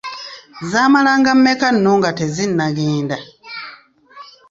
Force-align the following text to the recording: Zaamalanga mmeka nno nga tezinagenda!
Zaamalanga 0.71 1.31
mmeka 1.37 1.67
nno 1.75 1.91
nga 1.99 2.09
tezinagenda! 2.17 3.17